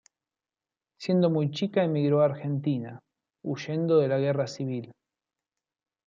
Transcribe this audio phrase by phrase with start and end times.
[0.97, 2.97] Siendo muy chica emigró a Argentina
[3.43, 4.91] huyendo de la Guerra Civil.